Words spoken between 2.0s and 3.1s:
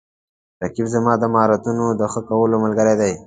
ښه کولو ملګری